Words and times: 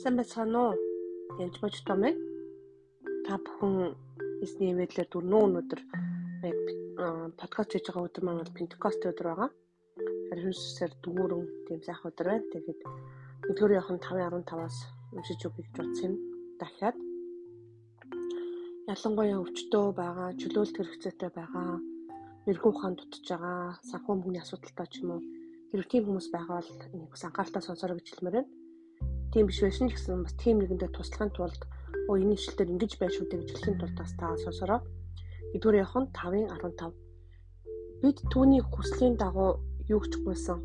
Сайн 0.00 0.16
байцгаана 0.16 0.60
уу? 0.64 0.74
Янж 1.44 1.56
бож 1.60 1.76
том 1.84 2.00
байна. 2.00 2.16
Та 3.26 3.36
бүхэн 3.36 3.92
эсний 4.40 4.72
имэйлээр 4.72 5.08
дөрнөө 5.12 5.40
өнөдөр 5.44 5.80
яг 6.48 6.60
подкаст 7.36 7.76
хийж 7.76 7.84
байгаа 7.92 8.08
өдөр 8.08 8.24
маань 8.24 8.40
бол 8.40 8.56
Пентекост 8.56 9.04
өдөр 9.04 9.26
байгаа. 9.28 9.50
Харин 10.28 10.56
сүсээр 10.56 10.92
дүүрэн 11.04 11.44
тийм 11.68 11.80
сайх 11.84 12.00
өдөр 12.08 12.26
байна. 12.32 12.48
Тэгээд 12.48 12.80
өдөр 13.52 13.70
явах 13.76 13.92
нь 13.92 14.00
5:15-аас 14.00 14.76
уншиж 15.12 15.40
өгье 15.44 15.68
гэж 15.68 15.74
бодсон 15.76 16.06
юм. 16.08 16.14
Дахиад 16.56 16.96
ялангуяа 18.88 19.42
өвчтөө 19.44 19.84
байгаа, 20.00 20.28
чөлөөлт 20.40 20.76
хэрэгцээтэй 20.80 21.30
байгаа, 21.36 21.76
эргүү 22.48 22.70
ухаан 22.72 22.96
дутж 22.96 23.28
байгаа, 23.28 23.76
санхүү 23.84 24.12
мөнгөний 24.16 24.40
асуудалтай 24.40 24.88
ч 24.88 25.04
юм 25.04 25.12
уу 25.12 25.20
хэрэг 25.68 25.88
тийм 25.92 26.08
хүмүүс 26.08 26.28
байгаа 26.32 26.56
бол 26.64 26.72
энийг 26.88 27.12
анхааралтай 27.12 27.62
сонсороо 27.68 28.00
гэж 28.00 28.08
хэлмээр 28.08 28.38
байна 28.40 28.59
тийм 29.30 29.46
биш 29.46 29.62
байсан 29.62 29.86
ч 29.88 29.94
гэсэн 29.94 30.26
бас 30.26 30.34
тийм 30.42 30.58
нэгэндээ 30.58 30.90
туслахын 30.90 31.30
тулд 31.30 31.62
оо 32.10 32.18
энэ 32.18 32.34
ишлэлээр 32.34 32.72
ингэж 32.74 32.92
байх 32.98 33.14
шүү 33.14 33.26
дээ 33.30 33.40
гэж 33.40 33.50
хэлэхийн 33.54 33.78
тулд 33.78 33.96
бас 33.98 34.12
та 34.18 34.34
сонсороо. 34.42 34.80
Эдгээр 35.54 35.80
явах 35.86 35.96
нь 36.02 36.10
5-ын 36.10 36.46
15. 36.50 36.90
Бид 38.02 38.18
түүний 38.32 38.62
хүслийн 38.66 39.14
дагуу 39.14 39.62
юу 39.86 40.02
ч 40.10 40.18
гуйсан. 40.18 40.58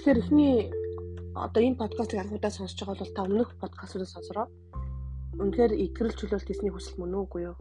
Тэгэхээр 0.00 0.20
эхний 0.24 0.54
одоо 1.36 1.60
энэ 1.60 1.80
подкастыг 1.80 2.24
анхудаа 2.24 2.52
сонсож 2.52 2.80
байгаа 2.80 3.04
бол 3.04 3.12
та 3.16 3.22
өмнөх 3.28 3.50
подкастуудыг 3.60 4.08
сонсороо. 4.08 4.48
Үнэхээр 5.36 5.72
итгэл 5.76 6.16
чөлөөлт 6.16 6.48
эзний 6.48 6.72
хүсэл 6.72 6.96
мөн 6.96 7.20
үгүй 7.20 7.52
юу? 7.52 7.56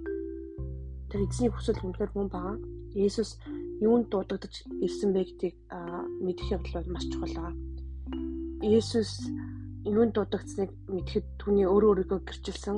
Тэр 1.11 1.27
эзний 1.27 1.51
хүсэл 1.51 1.83
үнэхээр 1.83 2.11
мөн 2.15 2.27
байгаа. 2.31 2.55
Есүс 2.95 3.43
юунд 3.83 4.07
дуудагдаж 4.07 4.55
ирсэн 4.79 5.11
бэ 5.11 5.27
гэдгийг 5.27 5.55
мэдэх 6.23 6.47
явдал 6.55 6.79
бол 6.79 6.93
маш 6.95 7.03
чухал 7.11 7.35
байгаа 7.35 7.64
Есүс 8.63 9.27
юунд 9.83 10.15
дуудагдсныг 10.15 10.71
мэдхэд 10.87 11.25
түүний 11.39 11.67
өөрөө 11.67 11.89
өөрийгөө 11.91 12.19
гэрчилсэн 12.23 12.77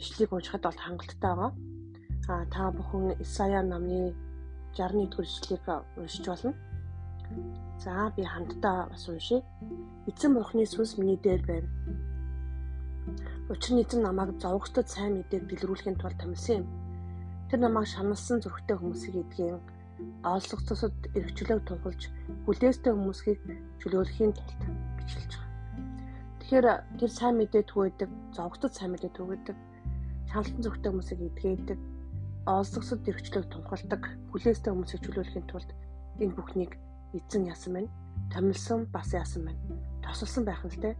ишлийг 0.00 0.30
уншихад 0.34 0.66
бол 0.66 0.82
хангалттай 0.82 1.34
байгаа. 1.34 1.52
А 2.28 2.44
та 2.50 2.74
бүхэн 2.74 3.14
Исая 3.22 3.62
намны 3.62 4.14
61-р 4.74 5.24
ишлэгийг 5.24 5.66
уншиж 5.96 6.26
болно. 6.26 6.52
За 7.78 8.10
би 8.16 8.22
хамтдаа 8.26 8.90
бас 8.90 9.08
уншия. 9.08 9.40
Эзэн 10.10 10.34
бурхны 10.34 10.66
сүнс 10.66 10.98
миний 10.98 11.18
дээр 11.22 11.42
байна. 11.46 11.68
Учир 13.48 13.72
нь 13.78 13.82
эзэн 13.86 14.02
намайг 14.02 14.34
зовгостод 14.42 14.88
сайн 14.90 15.22
мэдээг 15.22 15.46
дэлгэрүүлэхийн 15.46 15.96
тулд 16.02 16.18
томилсон 16.18 16.56
юм. 16.60 16.66
Тэр 17.48 17.60
намайг 17.62 17.86
шаналсан 17.86 18.42
зүрхтэй 18.42 18.76
хүмүүсийг 18.76 19.16
эдгийн 19.22 19.62
олсгоцсод 20.26 20.94
эргчлөөг 21.14 21.62
тунхалж 21.64 22.02
хүлээстэй 22.44 22.92
хүмүүсийг 22.92 23.38
чөлөөлөхийн 23.80 24.32
тулд 24.34 24.60
бичлж 25.06 25.30
байгаа. 25.30 25.46
Тэгэхээр 26.42 26.66
тэр 26.98 27.10
сайн 27.10 27.34
мэдээ 27.38 27.62
түгээдэг, 27.70 28.10
зовготод 28.34 28.72
сайн 28.74 28.90
мэдээ 28.94 29.12
түгээдэг, 29.14 29.56
шаналсан 30.30 30.62
зүгтэй 30.62 30.90
хүмүүсийг 30.90 31.20
эдгээдэг, 31.30 31.78
олсгосод 32.46 33.02
эргчлөөг 33.10 33.46
тунхалдаг, 33.50 34.02
хүлээстэй 34.30 34.70
хүмүүсийг 34.70 35.02
чөлөөлөхийн 35.02 35.46
тулд 35.50 35.70
энэ 36.22 36.36
бүхнийг 36.38 36.72
эзэн 37.18 37.50
яасан 37.50 37.72
байна. 37.74 37.90
Томилсон 38.30 38.86
бас 38.94 39.10
яасан 39.10 39.42
байна. 39.46 39.60
Тосолсон 40.02 40.44
байх 40.46 40.62
нь 40.62 40.70
л 40.70 40.82
те. 40.82 40.94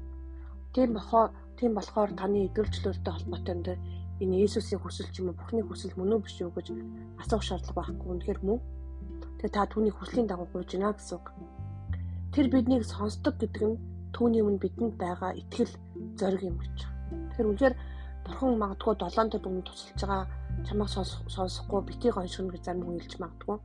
Тийм 0.75 0.95
бохоо 0.95 1.31
тийм 1.59 1.79
болохоор 1.79 2.11
таны 2.19 2.51
идэвхжлөлтөй 2.51 3.13
холбоотой 3.15 3.55
энэ 3.55 3.75
энэ 4.23 4.37
Иесусийн 4.43 4.81
хүсэл 4.83 5.11
ч 5.13 5.23
юм 5.23 5.31
уу 5.31 5.39
бүхний 5.39 5.65
хүсэл 5.65 5.95
мөн 5.97 6.19
үү 6.19 6.21
биш 6.25 6.37
үү 6.43 6.53
гэж 6.57 6.67
асуух 7.23 7.43
шаардлага 7.47 7.79
байхгүй. 7.79 8.09
Үнэхээр 8.11 8.41
мөн. 8.43 8.61
Тэгээ 9.39 9.55
та 9.55 9.71
түүний 9.71 9.95
хүслийн 9.95 10.27
дагуу 10.29 10.49
гуйж 10.51 10.75
гинэ 10.75 10.91
гэсэн 10.97 11.17
үг. 11.21 11.27
Тэр 12.33 12.47
биднийг 12.53 12.85
сонсдог 12.85 13.35
гэдэг 13.39 13.65
нь 13.65 13.77
түүний 14.15 14.43
өмнө 14.43 14.63
бидэнд 14.63 14.95
байгаа 15.01 15.33
итгэл 15.41 15.75
зориг 16.19 16.43
юм 16.43 16.57
гэж. 16.61 16.77
Тэгэхээр 17.11 17.51
үнэхээр 17.51 17.75
бурхан 18.27 18.59
магадгүй 18.59 18.95
7 18.99 19.31
төр 19.33 19.47
өмнө 19.49 19.67
тусалж 19.67 20.01
байгаа 20.03 20.27
чамайг 20.67 20.91
сонсохгүй 20.91 21.81
битгий 21.87 22.13
гоншгоно 22.13 22.53
гэж 22.53 22.63
зарим 22.65 22.85
хүн 22.87 23.01
хэлж 23.01 23.15
магадгүй. 23.23 23.59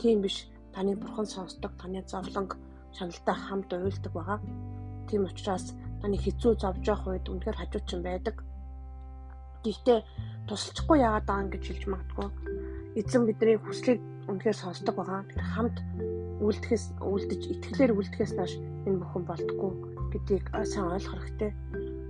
Тийм 0.00 0.18
биш. 0.22 0.36
Таны 0.74 0.96
бурхан 0.96 1.26
сонсдог, 1.26 1.72
таны 1.80 2.02
зовлонг 2.06 2.56
шаналтай 2.96 3.34
хамт 3.34 3.70
уйлдаг 3.72 4.12
байгаа. 4.12 4.38
Тийм 5.08 5.24
учраас 5.24 5.74
таны 6.00 6.16
хэцүү 6.16 6.52
зовж 6.62 6.82
явах 6.86 7.06
үед 7.08 7.26
үнэхээр 7.28 7.58
хажуучин 7.58 8.02
байдаг. 8.02 8.36
Гэхдээ 9.64 10.00
тусалчихгүй 10.48 10.98
яагаад 11.02 11.26
байгаа 11.26 11.52
гэж 11.52 11.64
хэлж 11.66 11.84
магадгүй. 11.90 12.28
Эзэн 13.00 13.22
бидний 13.26 13.56
хүслийг 13.58 14.00
үнэхээр 14.30 14.56
сонсдог 14.56 14.94
байгаа. 14.96 15.26
Тэр 15.28 15.42
хамт 15.42 15.76
үлдэхээс 16.38 16.84
үлдэж 17.02 17.42
итгэлээр 17.52 17.92
үлдэхээс 17.98 18.32
нааш 18.38 18.52
энэ 18.86 19.00
бүхэн 19.02 19.24
болтгүй 19.26 19.72
гэдгийг 20.12 20.46
сайн 20.68 20.92
ойлгох 20.94 21.24
хэрэгтэй. 21.24 21.52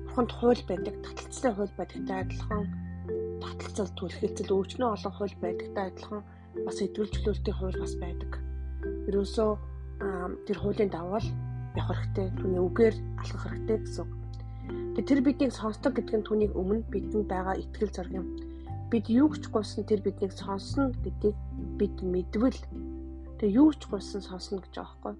Бурханд 0.04 0.32
хууль 0.36 0.62
байдаг, 0.68 0.94
таталцлын 1.04 1.54
хууль 1.56 1.74
байдагтай 1.78 2.16
адилхан 2.20 2.64
таталцал 3.42 3.90
түлхэлцэл 3.96 4.54
өвчнөө 4.56 4.88
олон 4.94 5.14
хууль 5.16 5.36
байдагтай 5.42 5.84
адилхан 5.88 6.22
бас 6.66 6.78
идэвхжүүлэлтийн 6.84 7.56
хууль 7.56 7.80
бас 7.80 7.94
байдаг. 8.02 8.32
Ерөөсөө 9.08 9.50
тэр 10.46 10.58
хуулийн 10.58 10.90
даваа 10.92 11.22
явах 11.78 12.00
хэрэгтэй. 12.02 12.28
Түүний 12.38 12.62
үгээр 12.66 12.96
алхах 13.22 13.44
хэрэгтэй 13.48 13.78
гэсэн. 13.84 14.06
Тэгээ 14.98 15.08
тэр 15.08 15.20
биднийг 15.22 15.52
сонсдог 15.54 15.92
гэдэг 15.94 16.14
нь 16.18 16.26
түүнийг 16.26 16.52
өмнө 16.58 16.84
бидэнд 16.92 17.30
байгаа 17.30 17.56
итгэл 17.62 17.94
зориг 17.94 18.18
юм. 18.18 18.26
Бид 18.90 19.06
юу 19.06 19.30
ч 19.32 19.46
гуйсан 19.48 19.86
тэр 19.86 20.02
биднийг 20.02 20.32
сонсно 20.34 20.90
гэдгийг 21.04 21.36
бид 21.78 21.96
мэдвэл 22.02 22.60
Тэгээ 23.38 23.54
юу 23.54 23.70
ч 23.70 23.86
гуйсан 23.86 24.18
сонсно 24.18 24.58
гэж 24.58 24.74
байхгүй. 24.82 25.14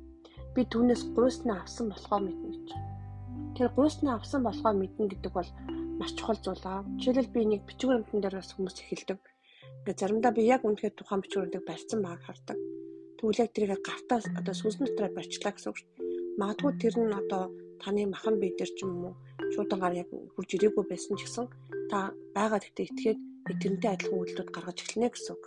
Би 0.54 0.62
түүнээс 0.66 1.03
гуйснаа 1.16 1.62
авсан 1.62 1.87
болохоо 1.93 2.19
мэднэ 2.22 2.49
гэж. 2.54 2.69
Тэр 3.56 3.69
гуйснаа 3.76 4.15
авсан 4.19 4.43
болохоо 4.43 4.72
мэднэ 4.75 5.06
гэдэг 5.12 5.32
бол 5.32 5.50
маш 5.99 6.10
чухал 6.15 6.38
зүйл 6.43 6.65
аа. 6.66 6.87
Жишээлбэл 7.03 7.34
би 7.34 7.41
нэг 7.47 7.62
бичвэр 7.66 7.99
амтан 8.03 8.21
дээр 8.22 8.38
бас 8.38 8.54
хүмүүс 8.54 8.78
эхэлдэг. 8.82 9.19
Ингээ 9.82 9.97
заримдаа 9.98 10.32
би 10.37 10.43
яг 10.47 10.62
үнэхээр 10.62 10.94
тухайн 10.94 11.22
бичвэрүүдийг 11.22 11.65
барьсан 11.66 12.00
байгааг 12.03 12.22
хардаг. 12.27 12.59
Яг 13.19 13.50
тэрийг 13.50 13.82
гартаа 13.82 14.19
одоо 14.38 14.54
сүнс 14.54 14.78
дотроо 14.78 15.10
барьчлаа 15.10 15.53
гэсэн 15.54 15.71
үг 15.71 15.78
шүү. 15.78 15.91
Магадгүй 16.38 16.72
тэр 16.78 16.94
нь 17.03 17.10
одоо 17.10 17.43
таны 17.82 18.06
махан 18.06 18.38
бие 18.38 18.54
дээр 18.54 18.71
ч 18.77 18.87
юм 18.87 19.10
уу 19.10 19.15
шуудангаар 19.54 19.94
яг 20.03 20.09
хурж 20.34 20.50
ирээгүй 20.54 20.84
байсан 20.87 21.15
ч 21.19 21.27
гэсэн 21.27 21.47
та 21.91 22.15
байгаа 22.37 22.60
гэхдээ 22.62 22.87
итгээд 22.91 23.19
тэрнтэй 23.62 23.91
адилхан 23.91 24.19
үйлдэлүүд 24.22 24.50
гаргаж 24.54 24.78
эхэлнэ 24.82 25.09
гэсэн 25.10 25.32
үг. 25.34 25.44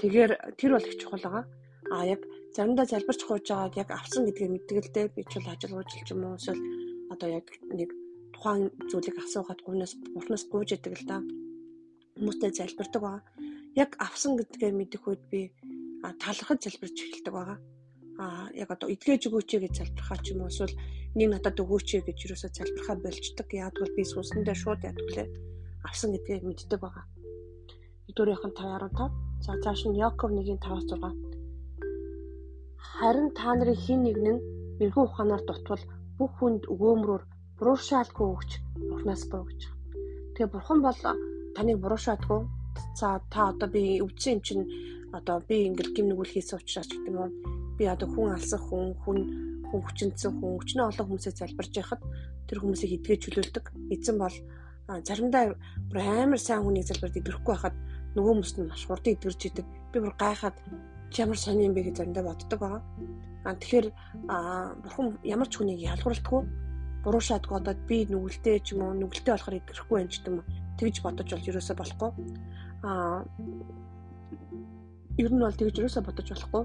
Тэгэхээр 0.00 0.32
тэр 0.58 0.70
бол 0.74 0.88
их 0.88 0.96
чухал 0.98 1.22
байгаа. 1.22 1.44
А 1.92 2.04
яг 2.06 2.20
заримдаа 2.56 2.86
залбирч 2.86 3.20
хууж 3.24 3.46
байгааг 3.48 3.74
яг 3.82 3.90
авсан 3.90 4.24
гэдгийг 4.24 4.88
дээ. 4.94 5.12
Би 5.14 5.22
ч 5.28 5.32
бол 5.36 5.52
ажил 5.52 5.76
ууж 5.76 5.90
ч 5.92 6.10
юм 6.12 6.24
уу 6.24 6.38
эсвэл 6.38 6.62
одоо 7.12 7.28
яг 7.28 7.46
нэг 7.78 7.90
тухайн 8.34 8.70
зүйлийг 8.90 9.16
асуугаад 9.20 9.60
гунаас 9.64 9.92
бурхнаас 10.14 10.44
гуйж 10.48 10.70
идэг 10.76 10.94
л 11.00 11.06
да. 11.10 11.18
Хүмүүстэй 12.16 12.50
залбирдаг 12.56 13.02
байгаа. 13.02 13.22
Яг 13.82 13.90
авсан 14.06 14.32
гэдгээ 14.38 14.72
мэдэх 14.72 15.02
үед 15.08 15.22
би 15.32 15.40
талархаж 16.22 16.58
залбирч 16.62 16.96
эхэлдэг 17.00 17.34
байгаа. 17.34 17.58
А 18.22 18.24
яг 18.54 18.68
одоо 18.70 18.88
эдгэж 18.94 19.28
өгөөч 19.28 19.50
гэж 19.60 19.74
залбирхаа 19.76 20.18
ч 20.24 20.26
юм 20.32 20.46
уу 20.46 20.52
эсвэл 20.52 20.74
нэг 21.18 21.28
надад 21.30 21.58
өгөөч 21.62 21.88
гэж 22.06 22.18
юусоо 22.30 22.50
залбирхаа 22.54 22.96
болчдөг. 23.02 23.48
Яг 23.52 23.74
бол 23.76 23.92
би 23.96 24.02
сүнсэндээ 24.06 24.56
шууд 24.62 24.80
ядглаа 24.88 25.26
авсан 25.88 26.14
гэдгийг 26.14 26.44
мэддэг 26.46 26.80
байгаа. 26.80 27.04
Өдөрийнх 28.08 28.44
нь 28.46 28.56
515 28.56 29.34
За 29.44 29.52
цааш 29.62 29.80
нь 29.84 29.98
Яков 30.08 30.30
1:5-6. 30.32 31.33
Харин 32.92 33.28
та 33.38 33.54
нарын 33.54 33.78
хин 33.84 34.00
нэг 34.04 34.16
нь 34.20 34.44
эргэн 34.82 35.06
ухаанаар 35.06 35.42
дутвал 35.46 35.82
бүх 36.18 36.32
хүнд 36.38 36.62
өгөөмрөөр 36.72 37.22
буруушаалгүй 37.58 38.26
өгч 38.34 38.50
бурхнаас 38.90 39.22
боо 39.30 39.42
гэж. 39.48 39.60
Тэгээ 40.34 40.52
бурхан 40.54 40.80
бол 40.82 40.98
таныг 41.56 41.78
буруушаадгүй. 41.80 42.40
За 42.98 43.08
та 43.32 43.40
одоо 43.50 43.68
би 43.74 44.02
юм 44.02 44.10
чинь 44.18 44.68
одоо 45.18 45.36
би 45.48 45.56
ингээл 45.68 45.94
гим 45.94 46.06
нүгэл 46.08 46.34
хийсэн 46.34 46.58
учраас 46.58 46.90
гэдэг 46.90 47.10
юм 47.10 47.18
уу. 47.22 47.30
Би 47.78 47.84
одоо 47.94 48.08
хүн 48.10 48.34
алсан 48.34 48.60
хүн 48.66 48.86
хүн 49.02 49.18
хүн 49.68 49.80
хүчнэсэн 49.82 50.32
хүн 50.38 50.58
өчнөө 50.58 50.86
олон 50.90 51.06
хүмүүсээ 51.06 51.34
залбирж 51.38 51.72
яхад 51.82 52.02
тэр 52.46 52.58
хүмүүсийг 52.62 52.92
эдгэж 52.98 53.20
чөлөөлдөг. 53.22 53.64
Эзэн 53.94 54.16
бол 54.22 54.36
заримдаа 55.06 55.54
бүр 55.90 55.98
амар 56.02 56.40
сайн 56.42 56.62
хүнийг 56.62 56.86
залбирд 56.86 57.18
идэрэхгүй 57.18 57.54
байхад 57.54 57.76
нөгөө 58.14 58.30
хүмүүс 58.30 58.52
нь 58.58 58.68
маш 58.70 58.82
хурдан 58.86 59.14
идгэрч 59.14 59.42
идэг. 59.50 59.66
Би 59.90 59.98
бүр 60.02 60.14
гайхаад 60.18 60.56
ямар 61.18 61.38
сони 61.38 61.66
юм 61.66 61.74
бэ 61.74 61.82
гэж 61.86 61.96
заримдаа 61.96 62.24
боддог 62.24 62.58
байгаа. 62.60 62.82
А 63.44 63.54
тэгэхээр 63.54 63.86
бурхан 64.82 65.06
ямар 65.22 65.48
ч 65.48 65.54
хүнийг 65.56 65.80
ялгуулдаггүй 65.80 66.42
буруушаадгүй 67.04 67.56
одоо 67.60 67.74
би 67.88 68.08
нүгэлтэй 68.08 68.58
ч 68.64 68.72
юм 68.72 68.80
уу 68.88 68.96
нүгэлтэй 68.96 69.32
болохоор 69.36 69.58
идэхгүй 69.60 69.98
юм 70.00 70.08
ч 70.08 70.14
гэдэг 70.18 70.32
юм 70.32 70.40
тэгж 70.80 70.96
бодож 71.04 71.28
бол 71.28 71.48
ерөөсөө 71.50 71.76
болохгүй. 71.76 72.10
А 72.88 72.90
ер 75.20 75.30
нь 75.32 75.44
бол 75.44 75.60
тэгж 75.60 75.74
ерөөсөө 75.78 76.02
бодож 76.08 76.28
болохгүй. 76.32 76.64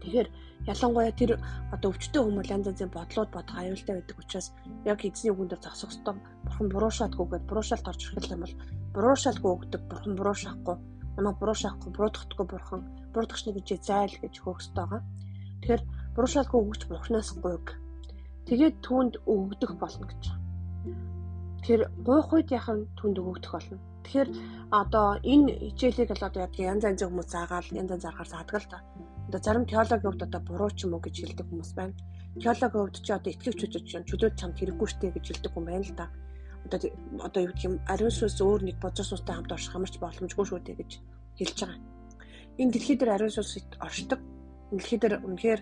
Тэгэхээр 0.00 0.28
ялангуяа 0.70 1.12
тэр 1.12 1.30
одоо 1.74 1.90
өвчтөе 1.90 2.22
хүмүүс 2.22 2.48
янз 2.54 2.66
янзын 2.70 2.94
бодлууд 2.94 3.30
бодох 3.34 3.56
аюултай 3.58 3.94
байдаг 3.98 4.16
учраас 4.22 4.48
яг 4.86 5.04
эзний 5.04 5.32
үгэн 5.34 5.50
дээр 5.50 5.60
зогсох 5.66 5.90
ёстой. 5.92 6.16
Бурхан 6.46 6.68
буруушаадгүйгээд 6.72 7.48
буруушаалт 7.50 7.90
орж 7.90 8.00
ирэх 8.14 8.32
юм 8.32 8.44
бол 8.46 8.54
буруушаалгүй 8.94 9.50
өгдөг 9.50 9.82
бурхан 9.90 10.14
буруушаахгүй 10.16 10.76
намайг 11.20 11.36
буруушаахгүй 11.38 11.90
буруудахгүй 11.92 12.46
бурхан 12.48 12.80
буруудагч 13.12 13.42
нэг 13.44 13.56
гэж 13.60 13.68
зайл 13.84 14.16
гэж 14.24 14.34
хөөхстэй 14.40 14.74
байгаа. 14.80 15.02
Тэгэхээр 15.60 15.82
буруушаалгүй 16.16 16.60
өгч 16.64 16.82
бурхнаас 16.88 17.30
гуйг. 17.44 17.66
Тэгээд 18.48 18.76
түүнд 18.80 19.14
өгөгдөх 19.28 19.72
болно 19.76 20.04
гэж. 20.08 20.24
Тэгэхээр 21.60 21.82
гуйх 22.08 22.28
үед 22.32 22.48
яхан 22.56 22.88
түнд 22.96 23.16
өгөгдөх 23.20 23.52
болно. 23.52 23.78
Тэгэхээр 24.04 24.30
одоо 24.72 25.06
энэ 25.20 25.52
хичээлийг 25.76 26.08
бол 26.08 26.26
одоо 26.28 26.40
яг 26.48 26.54
янз 26.56 26.82
янзын 26.88 27.08
хүмүүс 27.12 27.28
заагаал 27.28 27.68
янз 27.76 27.90
янз 27.94 28.04
аргаар 28.08 28.30
заадаг 28.32 28.56
л 28.56 28.70
та. 28.72 28.78
Одоо 29.28 29.40
зарим 29.44 29.64
теологийн 29.68 30.02
хувьд 30.02 30.24
одоо 30.24 30.40
буруу 30.40 30.70
ч 30.72 30.88
юм 30.88 30.96
уу 30.96 31.04
гэж 31.04 31.14
хэлдэг 31.20 31.46
хүмүүс 31.46 31.72
байна. 31.76 31.94
Теологийн 32.40 32.72
хувьд 32.80 32.96
ч 33.04 33.08
одоо 33.12 33.30
итгэвч 33.30 33.60
хүчтэй 33.60 33.82
ч 33.84 33.90
чөлөөт 34.08 34.34
чамд 34.40 34.56
хэрэггүй 34.56 34.88
штэ 34.88 35.06
гэж 35.14 35.24
хэлдэг 35.28 35.52
хүн 35.52 35.66
байна 35.68 35.84
л 35.84 35.94
да. 36.00 36.06
Одоо 36.64 36.78
одоо 37.24 37.40
юу 37.44 37.52
гэх 37.52 37.64
юм 37.64 37.76
ариун 37.88 38.12
сүнс 38.12 38.38
өөр 38.40 38.60
нэг 38.68 38.76
бозор 38.82 39.06
сүнстэй 39.06 39.34
хамт 39.34 39.52
орших 39.52 39.72
хамарч 39.72 39.94
боломжгүй 40.00 40.46
шүү 40.46 40.60
дээ 40.64 40.76
гэж 40.80 40.92
хэлж 41.38 41.58
байгаа. 41.64 41.78
Энэ 42.60 42.72
дэлхий 42.72 42.96
дээр 42.96 43.14
ариун 43.16 43.34
сүнс 43.34 43.52
оршдог. 43.80 44.20
Дэлхий 44.70 44.98
дээр 45.00 45.14
үнэхээр 45.24 45.60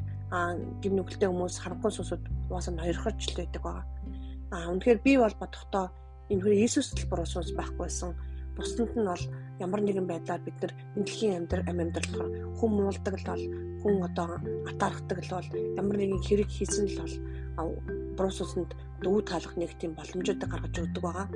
гим 0.83 0.95
нүгэлтэй 0.97 1.29
хүмүүс 1.31 1.57
харанхуй 1.63 1.93
сүнсүүд 1.95 2.23
уусаа 2.51 2.75
ноёрхож 2.75 3.19
л 3.31 3.39
байдаг 3.41 3.63
байгаа. 3.63 3.87
Аа 4.53 4.69
үнэхээр 4.75 5.01
би 5.07 5.13
бол 5.17 5.37
бодохдоо 5.41 5.87
энэ 6.29 6.43
хөр 6.45 6.55
Иесус 6.61 6.93
л 6.93 7.09
буруу 7.09 7.25
сүнс 7.25 7.57
байхгүйсэн 7.57 8.13
бусдад 8.59 8.93
нь 8.93 9.07
бол 9.09 9.25
ямар 9.65 9.81
нэгэн 9.81 10.07
байдлаар 10.11 10.43
бид 10.45 10.59
нар 10.61 10.73
энэ 10.97 11.07
дэлхийн 11.07 11.37
амьдрал 11.39 11.69
амь 11.71 11.83
амьдрал 11.83 12.11
болохоор 12.13 12.31
хүн 12.59 12.71
муулдаг 12.75 13.15
л 13.17 13.29
бол 13.31 13.45
хүн 13.83 14.03
одоо 14.05 14.39
атаархдаг 14.71 15.19
л 15.25 15.33
бол 15.37 15.49
ямар 15.81 15.97
нэгэн 15.99 16.23
хэрэг 16.25 16.49
хийсэн 16.51 16.87
л 16.91 17.01
бол 17.03 17.15
буруу 18.17 18.33
сүнсэнд 18.35 18.71
дүү 19.03 19.19
таалах 19.27 19.55
нэг 19.57 19.73
тийм 19.79 19.93
боломжуудыг 19.95 20.49
гаргаж 20.51 20.75
өгдөг 20.79 21.03
байгаа. 21.03 21.29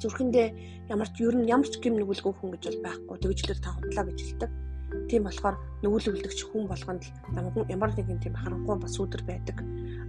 Зүрхэндээ 0.00 0.48
ямар 0.90 1.08
ч 1.14 1.16
ер 1.22 1.36
нь 1.38 1.46
ямар 1.46 1.68
ч 1.70 1.78
гэм 1.78 1.94
нүгэлгүй 1.98 2.32
хүн 2.34 2.50
гэж 2.58 2.62
бол 2.66 2.82
байхгүй 2.86 3.16
тэгжлэр 3.22 3.60
та 3.62 3.70
хутлаа 3.74 4.04
гэж 4.10 4.18
хэлдэг. 4.18 4.50
Тийм 5.08 5.22
болохоор 5.24 5.56
нүгэлүүлдэгч 5.82 6.40
хүн 6.50 6.64
болгонд 6.66 7.02
л 7.06 7.10
ямар 7.70 7.90
нэгэн 7.94 8.18
тийм 8.18 8.34
харанхуй 8.34 8.76
бас 8.82 8.98
сүдэр 8.98 9.22
байдаг. 9.22 9.56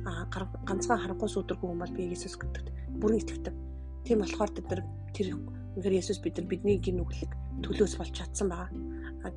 А 0.10 0.26
ганцхан 0.68 1.00
харанхуй 1.00 1.30
сүдэргүй 1.30 1.68
хүн 1.70 1.82
бол 1.82 1.94
би 1.94 2.10
Иесус 2.10 2.36
гэдэгт 2.36 2.68
бүрэн 3.00 3.22
итгэдэг. 3.22 3.56
Тийм 4.04 4.18
болохоор 4.26 4.52
бид 4.52 4.68
нар 4.68 4.82
тэр 5.14 5.28
Үнэхээр 5.74 5.98
Есүс 5.98 6.22
бид 6.22 6.38
нар 6.38 6.46
бидний 6.46 6.78
гин 6.78 7.02
нүглийг 7.02 7.34
төлөөс 7.66 7.98
болж 7.98 8.14
чадсан 8.14 8.54
байгаа. 8.54 8.70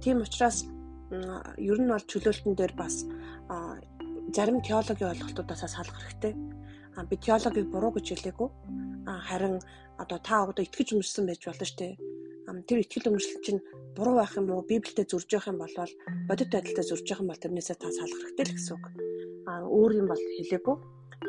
Тийм 0.04 0.20
учраас 0.20 0.68
ер 1.10 1.78
нь 1.78 1.90
бол 1.90 2.04
чөлөөлтөн 2.10 2.54
дээр 2.58 2.74
бас 2.74 3.06
зарим 4.34 4.58
теологийн 4.62 5.12
ойлголтуудаас 5.14 5.62
салах 5.70 5.98
хэрэгтэй. 6.02 6.34
Би 7.10 7.16
теологийг 7.16 7.70
буруу 7.70 7.92
гэж 7.94 8.06
хэлээгүй. 8.10 8.48
Харин 9.06 9.62
одоо 10.02 10.18
та 10.18 10.44
одоо 10.50 10.64
итгэж 10.66 10.98
өмөрсөн 10.98 11.26
байж 11.26 11.42
болно 11.46 11.66
шүү 11.66 11.78
дээ. 11.78 11.94
Тэр 12.66 12.78
итгэл 12.82 13.10
өмөрсөл 13.10 13.42
чинь 13.46 13.60
буруу 13.94 14.18
байх 14.18 14.34
юм 14.34 14.50
уу? 14.50 14.66
Библиэд 14.66 15.10
зурж 15.10 15.30
явах 15.30 15.50
юм 15.52 15.58
бол 15.62 15.74
бодит 16.28 16.50
байдалтай 16.50 16.84
зурж 16.84 17.06
явах 17.06 17.22
юм 17.22 17.30
бол 17.30 17.42
тэрнээсээ 17.42 17.76
та 17.78 17.88
салах 17.94 18.20
хэрэгтэй 18.22 18.44
л 18.50 18.54
гэсэн 18.58 18.74
үг. 18.74 18.86
Өөр 19.46 19.92
юм 20.02 20.06
бол 20.10 20.18
хэлээгүй 20.18 20.76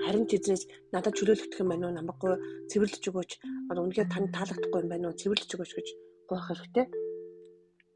харин 0.05 0.25
ч 0.27 0.37
эзнээс 0.37 0.63
надад 0.93 1.15
чөлөөлөгдөх 1.17 1.61
юм 1.63 1.69
байна 1.71 1.87
уу 1.87 1.97
намайггүй 1.97 2.33
цэвэрлэж 2.69 3.03
өгөөч 3.09 3.31
одоо 3.71 3.81
үнэхээр 3.85 4.11
танд 4.11 4.29
таалагдахгүй 4.35 4.81
юм 4.83 4.91
байна 4.91 5.05
уу 5.09 5.19
цэвэрлэж 5.19 5.49
өгөөч 5.55 5.71
гэж 5.77 5.87
гоох 6.29 6.45
хэрэгтэй. 6.47 6.85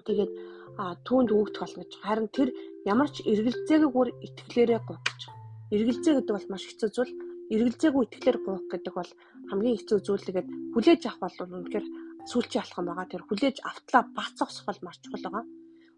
Тэгээд 0.07 0.31
түүнд 1.05 1.29
өгөгдөх 1.35 1.61
болно 1.61 1.83
гэж 1.83 1.93
харин 2.01 2.27
тэр 2.31 2.49
ямар 2.87 3.09
ч 3.11 3.21
эргэлзээгүйгээр 3.27 4.09
итгэлээрээ 4.25 4.81
гэж. 4.87 5.19
Эргэлзээ 5.75 6.13
гэдэг 6.19 6.35
бол 6.35 6.51
маш 6.51 6.63
хэцүү 6.67 6.89
зүйл. 6.95 7.13
Эргэлзээгүй 7.51 8.03
итгэлээр 8.07 8.37
гоох 8.45 8.65
гэдэг 8.71 8.93
бол 8.95 9.11
хамгийн 9.51 9.77
хэцүү 9.77 9.99
зүйл 10.03 10.25
тэгээд 10.27 10.49
хүлээж 10.73 11.01
авах 11.07 11.35
бол 11.39 11.59
үнэхээр 11.59 11.85
сүүлчийн 12.29 12.63
алхам 12.63 12.85
байгаа. 12.87 13.07
Тэр 13.11 13.23
хүлээж 13.27 13.57
автлаа 13.67 14.03
бац 14.15 14.33
зогсох 14.39 14.65
бол 14.67 14.81
маш 14.87 14.97
чухал 15.03 15.25
байгаа. 15.27 15.45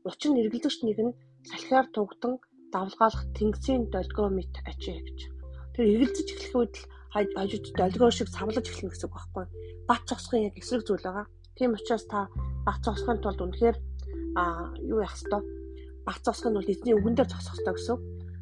Учир 0.04 0.30
нь 0.34 0.42
эргэлзэгч 0.42 0.80
нэг 0.84 1.00
нь 1.06 1.18
салхиар 1.50 1.88
тугдан 1.94 2.34
давлгаалах 2.74 3.24
тэнгисийн 3.38 3.94
долгио 3.94 4.28
мэт 4.34 4.54
ачаа 4.66 4.98
гэж. 4.98 5.20
Тэр 5.78 5.86
эргэлзэж 5.94 6.28
эхлэх 6.34 6.56
үед 6.58 6.76
л 6.82 6.88
хажууд 7.14 7.66
долгио 7.78 8.10
шиг 8.10 8.30
савлаж 8.34 8.66
эхлэх 8.66 8.92
гэсэн 8.92 9.08
үг 9.08 9.14
байхгүй. 9.14 9.46
Бат 9.90 10.02
цогсохын 10.10 10.50
яг 10.50 10.56
эсрэг 10.58 10.84
зүйл 10.86 11.06
байгаа. 11.06 11.26
Тийм 11.58 11.78
учраас 11.78 12.06
та 12.10 12.28
бат 12.66 12.82
цогсохын 12.82 13.22
тулд 13.22 13.42
үнэхээр 13.46 13.78
а 14.36 14.74
юу 14.82 15.02
яах 15.02 15.16
ёстой? 15.16 15.42
Бат 16.06 16.20
цогсох 16.26 16.52
нь 16.52 16.58
бол 16.58 16.72
эзний 16.72 16.96
үгэн 16.98 17.16
дээр 17.16 17.30
цогсох 17.32 17.58
ёстой 17.58 17.74
гэсэн. 17.76 17.98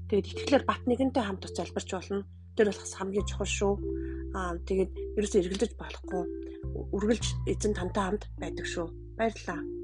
Тэгээд 0.09 0.29
итгэлээр 0.31 0.63
бат 0.65 0.81
нэгэнтэй 0.87 1.23
хамт 1.23 1.47
залбирч 1.51 1.89
болно. 1.93 2.25
Тэр 2.55 2.67
бол 2.71 2.81
бас 2.81 2.93
хамгийн 2.95 3.27
чухал 3.27 3.47
шүү. 3.47 3.73
Аа 4.35 4.55
тэгээд 4.67 4.91
ерөөсөө 5.17 5.39
эргэлдэж 5.41 5.71
болохгүй. 5.79 6.23
Үргэлж 6.95 7.25
эзэн 7.51 7.73
тантай 7.75 8.03
хамт 8.03 8.23
байдаг 8.39 8.65
шүү. 8.67 8.87
Баярлалаа. 9.17 9.80